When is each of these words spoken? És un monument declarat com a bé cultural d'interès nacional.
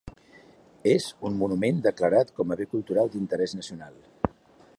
És 0.93 1.09
un 1.29 1.37
monument 1.43 1.83
declarat 1.89 2.33
com 2.41 2.55
a 2.57 2.61
bé 2.63 2.69
cultural 2.75 3.13
d'interès 3.17 3.59
nacional. 3.61 4.03